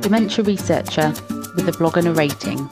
[0.00, 1.12] dementia researcher
[1.54, 2.68] with a blog and a rating.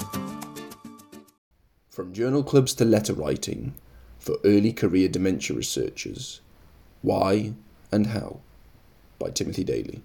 [1.90, 3.74] From journal clubs to letter writing
[4.18, 6.40] for early career dementia researchers
[7.02, 7.52] Why
[7.92, 8.40] and How
[9.18, 10.00] by Timothy Daly.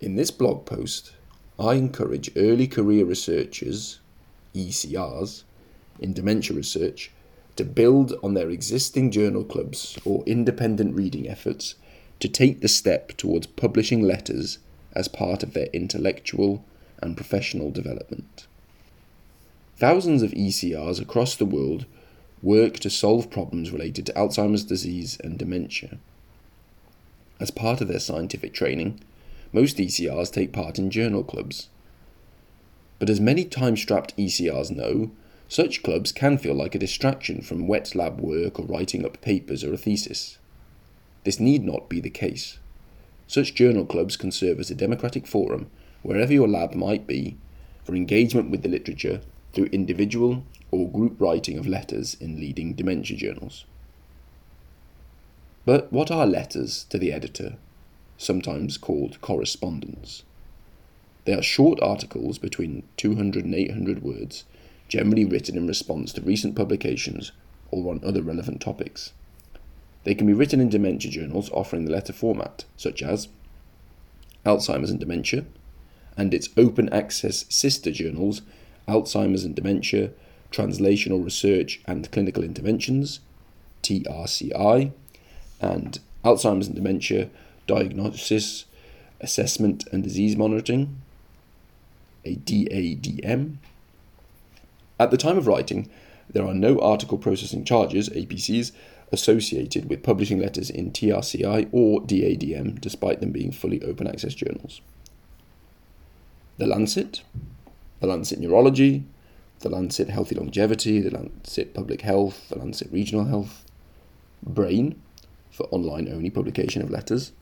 [0.00, 1.12] In this blog post,
[1.58, 4.00] I encourage early career researchers,
[4.54, 5.44] ECRs,
[5.98, 7.10] in dementia research
[7.56, 11.76] to build on their existing journal clubs or independent reading efforts
[12.20, 14.58] to take the step towards publishing letters
[14.94, 16.64] as part of their intellectual
[17.00, 18.46] and professional development.
[19.76, 21.86] Thousands of ECRs across the world
[22.42, 25.98] work to solve problems related to Alzheimer's disease and dementia.
[27.40, 29.00] As part of their scientific training,
[29.52, 31.68] most ECRs take part in journal clubs.
[32.98, 35.10] But as many time strapped ECRs know,
[35.48, 39.64] such clubs can feel like a distraction from wet lab work or writing up papers
[39.64, 40.38] or a thesis.
[41.24, 42.58] This need not be the case.
[43.26, 45.70] Such journal clubs can serve as a democratic forum,
[46.02, 47.36] wherever your lab might be,
[47.84, 49.20] for engagement with the literature
[49.52, 53.64] through individual or group writing of letters in leading dementia journals.
[55.64, 57.56] But what are letters to the editor,
[58.18, 60.22] sometimes called correspondence?
[61.24, 64.44] They are short articles between 200 and 800 words,
[64.88, 67.32] generally written in response to recent publications
[67.70, 69.12] or on other relevant topics.
[70.04, 73.28] They can be written in dementia journals offering the letter format, such as
[74.44, 75.44] Alzheimer's and Dementia,
[76.16, 78.42] and its open access sister journals,
[78.86, 80.10] Alzheimer's and Dementia,
[80.52, 83.20] Translational Research and Clinical Interventions,
[83.82, 84.92] TRCI,
[85.60, 87.30] and Alzheimer's and Dementia,
[87.66, 88.66] Diagnosis,
[89.20, 91.00] Assessment and Disease Monitoring,
[92.24, 93.56] a DADM.
[95.00, 95.90] At the time of writing,
[96.28, 98.72] there are no article processing charges, APCs,
[99.14, 104.82] associated with publishing letters in TRCI or DADM, despite them being fully open access journals.
[106.58, 107.22] The Lancet,
[108.00, 109.04] the Lancet Neurology,
[109.60, 113.64] the Lancet Healthy Longevity, the Lancet Public Health, the Lancet Regional Health,
[114.42, 115.00] Brain,
[115.50, 117.32] for online only publication of letters,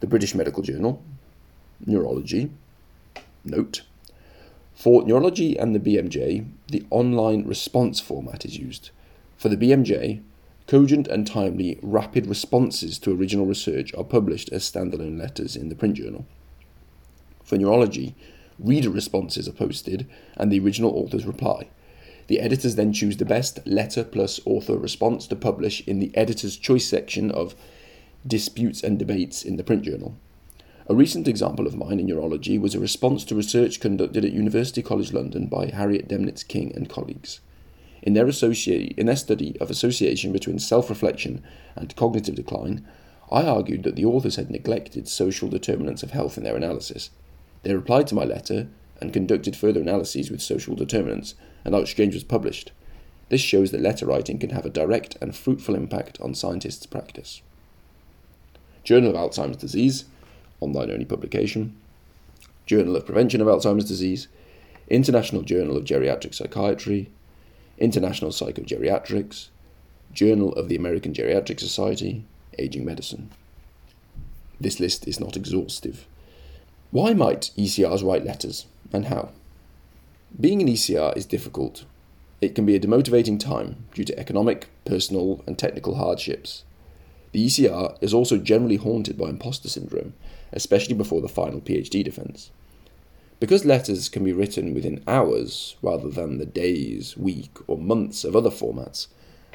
[0.00, 1.02] the British Medical Journal,
[1.84, 2.50] Neurology,
[3.44, 3.82] Note.
[4.74, 8.90] For Neurology and the BMJ, the online response format is used.
[9.36, 10.22] For the BMJ,
[10.68, 15.74] Cogent and timely, rapid responses to original research are published as standalone letters in the
[15.74, 16.26] print journal.
[17.42, 18.14] For neurology,
[18.58, 20.06] reader responses are posted
[20.36, 21.70] and the original authors reply.
[22.26, 26.58] The editors then choose the best letter plus author response to publish in the editor's
[26.58, 27.54] choice section of
[28.26, 30.16] disputes and debates in the print journal.
[30.86, 34.82] A recent example of mine in neurology was a response to research conducted at University
[34.82, 37.40] College London by Harriet Demnitz King and colleagues.
[38.02, 41.42] In their, in their study of association between self reflection
[41.74, 42.86] and cognitive decline,
[43.30, 47.10] I argued that the authors had neglected social determinants of health in their analysis.
[47.62, 48.68] They replied to my letter
[49.00, 52.72] and conducted further analyses with social determinants, and our exchange was published.
[53.28, 57.42] This shows that letter writing can have a direct and fruitful impact on scientists' practice.
[58.84, 60.06] Journal of Alzheimer's Disease,
[60.60, 61.76] online only publication.
[62.64, 64.28] Journal of Prevention of Alzheimer's Disease,
[64.88, 67.10] International Journal of Geriatric Psychiatry,
[67.80, 69.48] International Psychogeriatrics,
[70.12, 72.24] Journal of the American Geriatric Society,
[72.58, 73.30] Aging Medicine.
[74.60, 76.06] This list is not exhaustive.
[76.90, 79.30] Why might ECRs write letters, and how?
[80.38, 81.84] Being an ECR is difficult.
[82.40, 86.64] It can be a demotivating time due to economic, personal, and technical hardships.
[87.32, 90.14] The ECR is also generally haunted by imposter syndrome,
[90.52, 92.50] especially before the final PhD defense.
[93.40, 98.34] Because letters can be written within hours rather than the days, week, or months of
[98.34, 99.06] other formats,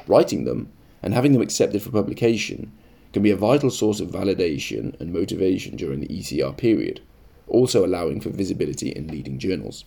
[0.06, 0.72] writing them
[1.02, 2.72] and having them accepted for publication
[3.12, 7.00] can be a vital source of validation and motivation during the ECR period,
[7.46, 9.84] also allowing for visibility in leading journals.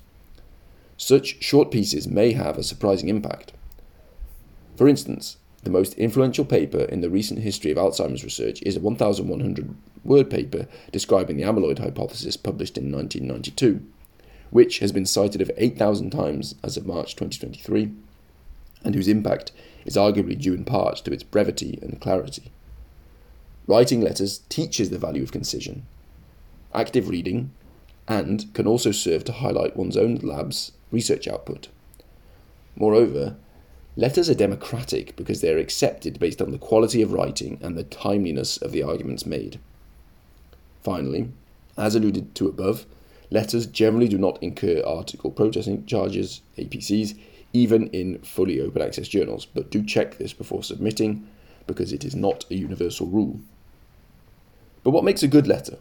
[0.96, 3.52] Such short pieces may have a surprising impact.
[4.76, 8.80] For instance, the most influential paper in the recent history of Alzheimer's research is a
[8.80, 9.76] 1,100
[10.06, 13.84] word paper describing the amyloid hypothesis published in 1992,
[14.50, 17.92] which has been cited over 8,000 times as of March 2023,
[18.84, 19.52] and whose impact
[19.86, 22.52] is arguably due in part to its brevity and clarity.
[23.68, 25.86] Writing letters teaches the value of concision,
[26.74, 27.52] active reading,
[28.08, 31.68] and can also serve to highlight one's own lab's research output.
[32.76, 33.36] Moreover,
[33.98, 37.84] Letters are democratic because they are accepted based on the quality of writing and the
[37.84, 39.60] timeliness of the arguments made.
[40.84, 41.30] Finally,
[41.76, 42.86] as alluded to above,
[43.30, 47.18] letters generally do not incur article processing charges, APCs,
[47.54, 51.28] even in fully open access journals, but do check this before submitting
[51.66, 53.40] because it is not a universal rule.
[54.84, 55.78] But what makes a good letter?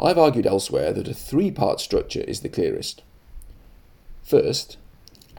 [0.00, 3.02] I've argued elsewhere that a three part structure is the clearest.
[4.22, 4.76] First,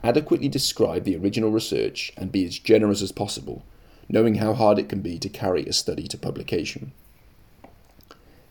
[0.02, 3.64] adequately describe the original research and be as generous as possible,
[4.08, 6.92] knowing how hard it can be to carry a study to publication.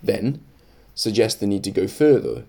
[0.01, 0.43] Then,
[0.95, 2.45] suggest the need to go further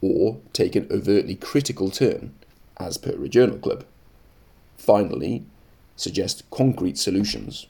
[0.00, 2.34] or take an overtly critical turn,
[2.78, 3.84] as per a journal club.
[4.76, 5.44] Finally,
[5.96, 7.66] suggest concrete solutions.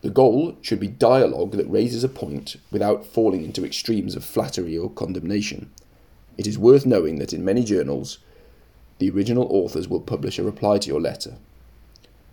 [0.00, 4.76] The goal should be dialogue that raises a point without falling into extremes of flattery
[4.76, 5.70] or condemnation.
[6.36, 8.18] It is worth knowing that in many journals,
[8.98, 11.36] the original authors will publish a reply to your letter.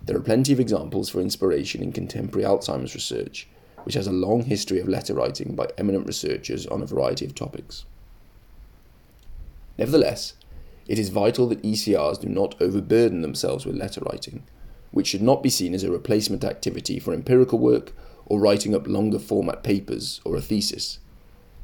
[0.04, 3.48] There are plenty of examples for inspiration in contemporary Alzheimer's research,
[3.86, 7.34] which has a long history of letter writing by eminent researchers on a variety of
[7.34, 7.86] topics.
[9.78, 10.34] Nevertheless,
[10.88, 14.44] it is vital that ECRs do not overburden themselves with letter writing
[14.96, 17.92] which should not be seen as a replacement activity for empirical work
[18.28, 21.00] or writing up longer format papers or a thesis.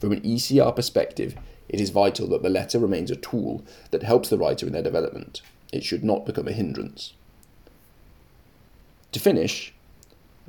[0.01, 1.35] From an ECR perspective,
[1.69, 4.83] it is vital that the letter remains a tool that helps the writer in their
[4.83, 5.41] development.
[5.71, 7.13] It should not become a hindrance.
[9.13, 9.74] To finish,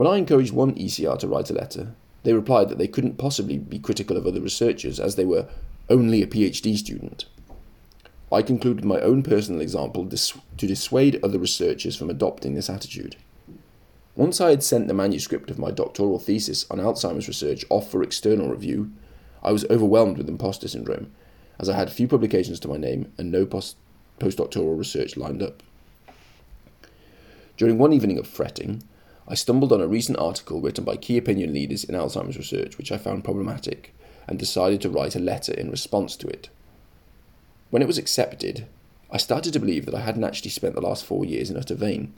[0.03, 1.95] when I encouraged one ECR to write a letter,
[2.25, 5.47] they replied that they couldn't possibly be critical of other researchers as they were
[5.89, 7.27] only a PhD student.
[8.33, 13.15] I concluded my own personal example to dissuade other researchers from adopting this attitude.
[14.17, 18.03] Once I had sent the manuscript of my doctoral thesis on Alzheimer's research off for
[18.03, 18.91] external review,
[19.41, 21.13] I was overwhelmed with imposter syndrome,
[21.61, 23.77] as I had few publications to my name and no post-
[24.19, 25.63] postdoctoral research lined up.
[27.57, 28.83] During one evening of fretting,
[29.29, 32.91] I stumbled on a recent article written by key opinion leaders in Alzheimer's research which
[32.91, 33.95] I found problematic
[34.27, 36.49] and decided to write a letter in response to it.
[37.71, 38.67] When it was accepted,
[39.11, 41.75] I started to believe that I hadn't actually spent the last four years in utter
[41.75, 42.13] vain.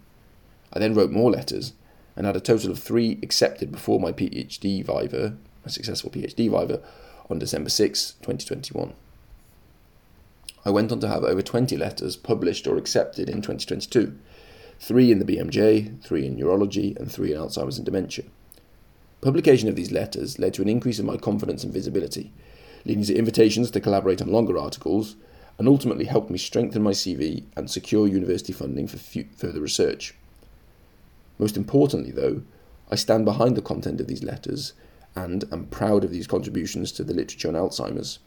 [0.72, 1.72] I then wrote more letters
[2.16, 6.80] and had a total of three accepted before my PhD viva, my successful PhD viva,
[7.28, 8.92] on December 6, 2021.
[10.64, 14.16] I went on to have over 20 letters published or accepted in 2022
[14.78, 18.24] three in the BMJ, three in neurology, and three in Alzheimer's and dementia.
[19.20, 22.32] Publication of these letters led to an increase in my confidence and visibility,
[22.84, 25.16] leading to invitations to collaborate on longer articles,
[25.58, 30.14] and ultimately helped me strengthen my CV and secure university funding for further research.
[31.38, 32.42] Most importantly, though,
[32.90, 34.72] I stand behind the content of these letters
[35.16, 38.18] and am proud of these contributions to the literature on Alzheimer's.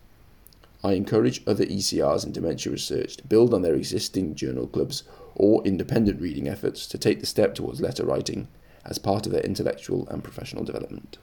[0.83, 5.03] I encourage other ECRs in dementia research to build on their existing journal clubs
[5.35, 8.47] or independent reading efforts to take the step towards letter writing
[8.85, 11.17] as part of their intellectual and professional development.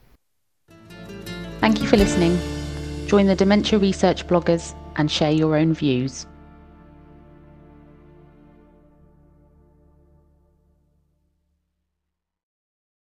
[1.61, 2.39] Thank you for listening.
[3.07, 6.27] Join the Dementia Research bloggers and share your own views.